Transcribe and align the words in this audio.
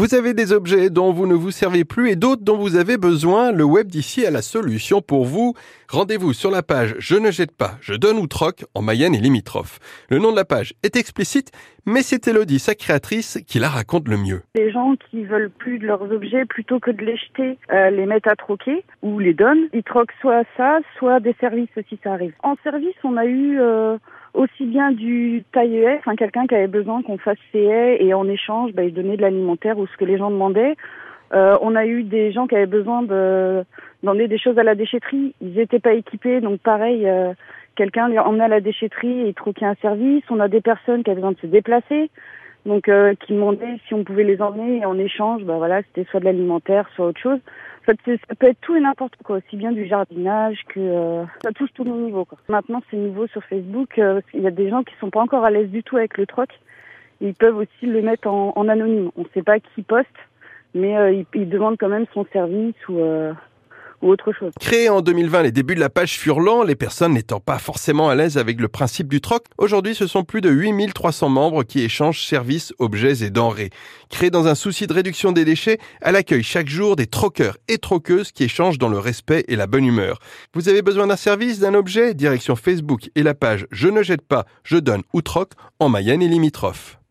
Vous 0.00 0.14
avez 0.14 0.32
des 0.32 0.52
objets 0.52 0.90
dont 0.90 1.10
vous 1.10 1.26
ne 1.26 1.34
vous 1.34 1.50
servez 1.50 1.84
plus 1.84 2.10
et 2.10 2.14
d'autres 2.14 2.44
dont 2.44 2.56
vous 2.56 2.76
avez 2.76 2.96
besoin. 2.96 3.50
Le 3.50 3.64
web 3.64 3.88
d'ici 3.88 4.24
a 4.24 4.30
la 4.30 4.42
solution 4.42 5.02
pour 5.02 5.24
vous. 5.24 5.54
Rendez-vous 5.88 6.32
sur 6.32 6.52
la 6.52 6.62
page 6.62 6.94
Je 7.00 7.16
ne 7.16 7.32
jette 7.32 7.50
pas, 7.50 7.72
je 7.80 7.94
donne 7.94 8.18
ou 8.18 8.28
troque 8.28 8.64
en 8.76 8.80
Mayenne 8.80 9.16
et 9.16 9.18
limitrophe. 9.18 9.80
Le 10.08 10.20
nom 10.20 10.30
de 10.30 10.36
la 10.36 10.44
page 10.44 10.74
est 10.84 10.94
explicite, 10.94 11.50
mais 11.84 12.02
c'est 12.02 12.28
Elodie, 12.28 12.60
sa 12.60 12.76
créatrice, 12.76 13.42
qui 13.48 13.58
la 13.58 13.68
raconte 13.68 14.06
le 14.06 14.18
mieux. 14.18 14.42
Les 14.54 14.70
gens 14.70 14.94
qui 15.10 15.24
veulent 15.24 15.50
plus 15.50 15.80
de 15.80 15.86
leurs 15.88 16.12
objets, 16.12 16.44
plutôt 16.44 16.78
que 16.78 16.92
de 16.92 17.04
les 17.04 17.16
jeter, 17.16 17.58
euh, 17.72 17.90
les 17.90 18.06
mettent 18.06 18.28
à 18.28 18.36
troquer 18.36 18.84
ou 19.02 19.18
les 19.18 19.34
donnent. 19.34 19.66
Ils 19.72 19.82
troquent 19.82 20.14
soit 20.20 20.44
ça, 20.56 20.78
soit 20.96 21.18
des 21.18 21.34
services 21.40 21.76
aussi, 21.76 21.98
ça 22.04 22.12
arrive. 22.12 22.34
En 22.44 22.54
service, 22.62 22.94
on 23.02 23.16
a 23.16 23.26
eu... 23.26 23.60
Euh 23.60 23.98
aussi 24.34 24.64
bien 24.66 24.92
du 24.92 25.42
taille 25.52 25.86
enfin 25.98 26.16
quelqu'un 26.16 26.46
qui 26.46 26.54
avait 26.54 26.66
besoin 26.66 27.02
qu'on 27.02 27.18
fasse 27.18 27.38
ses 27.52 27.62
haies 27.62 28.04
et 28.04 28.14
en 28.14 28.28
échange, 28.28 28.72
bah, 28.72 28.84
il 28.84 28.94
donnait 28.94 29.16
de 29.16 29.22
l'alimentaire 29.22 29.78
ou 29.78 29.86
ce 29.86 29.96
que 29.96 30.04
les 30.04 30.18
gens 30.18 30.30
demandaient. 30.30 30.76
Euh, 31.34 31.58
on 31.60 31.74
a 31.74 31.84
eu 31.86 32.04
des 32.04 32.32
gens 32.32 32.46
qui 32.46 32.54
avaient 32.54 32.66
besoin 32.66 33.02
de 33.02 33.64
d'emmener 34.02 34.28
des 34.28 34.38
choses 34.38 34.58
à 34.58 34.62
la 34.62 34.74
déchetterie. 34.74 35.34
Ils 35.40 35.54
n'étaient 35.54 35.80
pas 35.80 35.92
équipés, 35.92 36.40
donc 36.40 36.60
pareil, 36.60 37.06
euh, 37.06 37.32
quelqu'un 37.76 38.08
les 38.08 38.18
emmenait 38.18 38.44
à 38.44 38.48
la 38.48 38.60
déchetterie 38.60 39.28
et 39.28 39.34
troquait 39.34 39.66
un 39.66 39.74
service. 39.82 40.22
On 40.30 40.40
a 40.40 40.48
des 40.48 40.60
personnes 40.60 41.02
qui 41.02 41.10
avaient 41.10 41.20
besoin 41.20 41.32
de 41.32 41.38
se 41.38 41.46
déplacer, 41.46 42.10
donc 42.64 42.88
euh, 42.88 43.14
qui 43.26 43.34
demandaient 43.34 43.78
si 43.86 43.94
on 43.94 44.04
pouvait 44.04 44.24
les 44.24 44.40
emmener 44.40 44.78
et 44.78 44.84
en 44.84 44.98
échange, 44.98 45.42
bah 45.42 45.56
voilà, 45.58 45.82
c'était 45.82 46.08
soit 46.10 46.20
de 46.20 46.26
l'alimentaire, 46.26 46.88
soit 46.94 47.06
autre 47.06 47.20
chose 47.20 47.40
ça 47.88 48.34
peut 48.38 48.46
être 48.48 48.60
tout 48.60 48.76
et 48.76 48.80
n'importe 48.80 49.16
quoi, 49.24 49.38
aussi 49.38 49.56
bien 49.56 49.72
du 49.72 49.86
jardinage 49.86 50.58
que 50.68 50.80
euh, 50.80 51.24
ça 51.42 51.52
touche 51.52 51.70
tous 51.74 51.84
les 51.84 51.90
niveaux. 51.90 52.24
Quoi. 52.24 52.38
Maintenant, 52.48 52.82
c'est 52.90 52.96
nouveau 52.96 53.26
sur 53.28 53.42
Facebook. 53.44 53.98
Euh, 53.98 54.20
il 54.34 54.42
y 54.42 54.46
a 54.46 54.50
des 54.50 54.68
gens 54.68 54.82
qui 54.82 54.94
sont 55.00 55.10
pas 55.10 55.20
encore 55.20 55.44
à 55.44 55.50
l'aise 55.50 55.70
du 55.70 55.82
tout 55.82 55.96
avec 55.96 56.18
le 56.18 56.26
troc. 56.26 56.50
Ils 57.20 57.34
peuvent 57.34 57.56
aussi 57.56 57.86
le 57.86 58.02
mettre 58.02 58.28
en, 58.28 58.68
anonyme. 58.68 59.10
On 59.16 59.22
ne 59.22 59.28
sait 59.34 59.42
pas 59.42 59.58
qui 59.58 59.82
poste, 59.82 60.06
mais 60.74 60.96
euh, 60.96 61.12
ils, 61.12 61.26
ils, 61.34 61.48
demandent 61.48 61.78
quand 61.78 61.88
même 61.88 62.06
son 62.12 62.26
service 62.32 62.76
ou 62.88 63.00
ou. 64.02 64.16
Créé 64.60 64.88
en 64.88 65.00
2020, 65.00 65.42
les 65.42 65.52
débuts 65.52 65.74
de 65.74 65.80
la 65.80 65.90
page 65.90 66.18
furent 66.18 66.40
lents, 66.40 66.62
les 66.62 66.74
personnes 66.74 67.14
n'étant 67.14 67.40
pas 67.40 67.58
forcément 67.58 68.08
à 68.08 68.14
l'aise 68.14 68.38
avec 68.38 68.60
le 68.60 68.68
principe 68.68 69.08
du 69.08 69.20
troc. 69.20 69.44
Aujourd'hui, 69.58 69.94
ce 69.94 70.06
sont 70.06 70.24
plus 70.24 70.40
de 70.40 70.50
8300 70.50 71.28
membres 71.28 71.62
qui 71.64 71.82
échangent 71.82 72.24
services, 72.24 72.72
objets 72.78 73.24
et 73.24 73.30
denrées. 73.30 73.70
Créée 74.10 74.30
dans 74.30 74.46
un 74.46 74.54
souci 74.54 74.86
de 74.86 74.92
réduction 74.92 75.32
des 75.32 75.44
déchets, 75.44 75.78
elle 76.00 76.16
accueille 76.16 76.42
chaque 76.42 76.68
jour 76.68 76.96
des 76.96 77.06
troqueurs 77.06 77.56
et 77.68 77.78
troqueuses 77.78 78.32
qui 78.32 78.44
échangent 78.44 78.78
dans 78.78 78.88
le 78.88 78.98
respect 78.98 79.44
et 79.48 79.56
la 79.56 79.66
bonne 79.66 79.84
humeur. 79.84 80.18
Vous 80.54 80.68
avez 80.68 80.82
besoin 80.82 81.06
d'un 81.06 81.16
service, 81.16 81.58
d'un 81.58 81.74
objet? 81.74 82.14
Direction 82.14 82.56
Facebook 82.56 83.10
et 83.14 83.22
la 83.22 83.34
page 83.34 83.66
Je 83.70 83.88
ne 83.88 84.02
jette 84.02 84.22
pas, 84.22 84.46
je 84.64 84.76
donne 84.76 85.02
ou 85.12 85.22
troque 85.22 85.52
en 85.78 85.88
Mayenne 85.88 86.22
et 86.22 86.28
limitrophe. 86.28 86.97